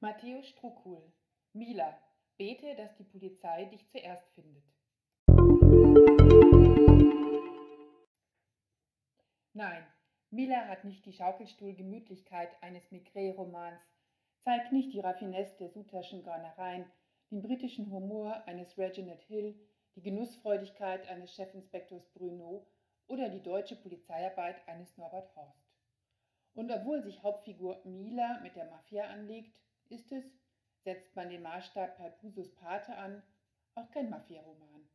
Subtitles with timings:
[0.00, 1.10] Matthäus Strukul
[1.54, 1.98] Mila,
[2.36, 4.62] bete, dass die Polizei dich zuerst findet.
[9.54, 9.86] Nein,
[10.28, 13.80] Mila hat nicht die Schaukelstuhl-Gemütlichkeit eines Maigret-Romans,
[14.44, 16.84] zeigt nicht die Raffinesse der Sutterschen Granereien,
[17.30, 19.58] den britischen Humor eines Reginald Hill,
[19.94, 22.66] die Genussfreudigkeit eines Chefinspektors Bruno
[23.06, 25.72] oder die deutsche Polizeiarbeit eines Norbert Horst.
[26.52, 29.58] Und obwohl sich Hauptfigur Mila mit der Mafia anlegt,
[29.88, 30.24] ist es,
[30.84, 33.22] setzt man den Maßstab bei Pusos Pate an,
[33.74, 34.88] auch kein Mafia-Roman.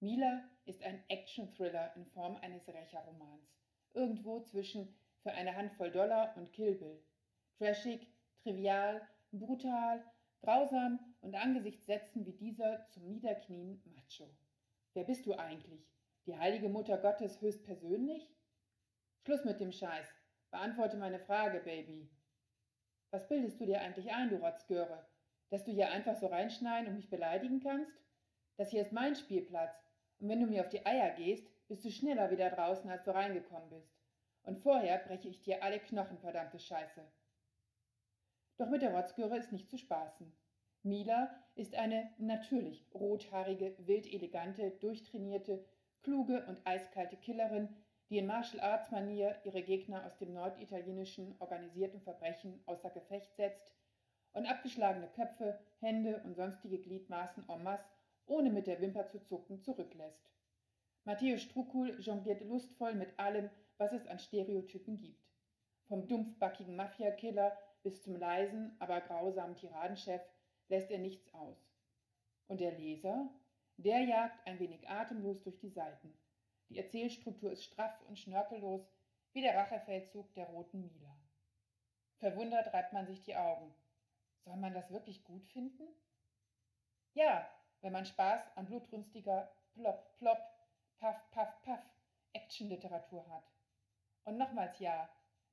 [0.00, 3.48] Mila ist ein Action-Thriller in Form eines Rächerromans,
[3.94, 7.02] irgendwo zwischen Für eine Handvoll Dollar und Kill Bill.
[7.56, 8.06] Trashig,
[8.42, 9.00] trivial,
[9.32, 10.04] brutal,
[10.42, 14.28] grausam und angesichts Sätzen wie dieser zum Niederknien macho.
[14.92, 15.88] Wer bist du eigentlich?
[16.26, 18.30] Die heilige Mutter Gottes höchstpersönlich?
[19.22, 20.06] Schluss mit dem Scheiß.
[20.50, 22.10] Beantworte meine Frage, Baby.
[23.14, 25.06] Was bildest du dir eigentlich ein, du Rotzgöre?
[25.48, 27.92] Dass du hier einfach so reinschneien und mich beleidigen kannst?
[28.56, 29.76] Das hier ist mein Spielplatz.
[30.18, 33.14] Und wenn du mir auf die Eier gehst, bist du schneller wieder draußen, als du
[33.14, 33.94] reingekommen bist.
[34.42, 37.04] Und vorher breche ich dir alle Knochen, verdammte Scheiße.
[38.56, 40.36] Doch mit der Rotzgöre ist nicht zu spaßen.
[40.82, 45.64] Mila ist eine natürlich rothaarige, wild elegante, durchtrainierte,
[46.02, 47.68] kluge und eiskalte Killerin,
[48.10, 53.62] die in Martial Arts Manier ihre Gegner aus dem norditalienischen organisierten Verbrechen außer Gefecht setzt
[54.32, 57.84] und abgeschlagene Köpfe, Hände und sonstige Gliedmaßen en masse
[58.26, 60.30] ohne mit der Wimper zu zucken zurücklässt.
[61.04, 65.22] Matthäus Strukul jongliert lustvoll mit allem, was es an Stereotypen gibt.
[65.86, 70.22] Vom dumpfbackigen Mafiakiller bis zum leisen, aber grausamen Tiradenchef
[70.68, 71.58] lässt er nichts aus.
[72.46, 73.28] Und der Leser,
[73.76, 76.16] der jagt ein wenig atemlos durch die Seiten.
[76.68, 78.88] Die Erzählstruktur ist straff und schnörkellos,
[79.32, 81.16] wie der Rachefeldzug der roten Mila.
[82.18, 83.74] Verwundert reibt man sich die Augen.
[84.44, 85.88] Soll man das wirklich gut finden?
[87.14, 87.48] Ja,
[87.80, 90.38] wenn man Spaß an blutrünstiger Plop, Plop,
[90.98, 91.82] Paff, Paff, Paff
[92.32, 93.44] Actionliteratur hat.
[94.24, 95.08] Und nochmals ja,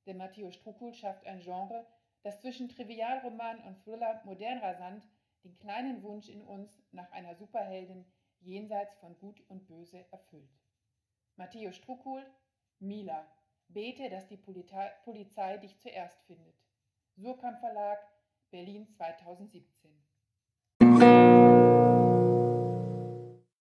[0.06, 1.86] denn Matthias Strukul schafft ein Genre,
[2.22, 5.06] das zwischen Trivialroman und Thriller modern rasant
[5.44, 8.04] den kleinen Wunsch in uns nach einer Superheldin
[8.40, 10.50] jenseits von Gut und Böse erfüllt.
[11.36, 12.24] Matteo Struckul,
[12.78, 13.26] Mila,
[13.68, 16.56] bete, dass die Polizei dich zuerst findet.
[17.16, 17.98] Surkamp Verlag,
[18.50, 20.11] Berlin 2017